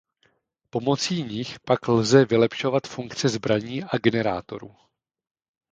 [0.69, 4.75] Pomocí nich pak lze vylepšovat funkce zbraní a generátorů.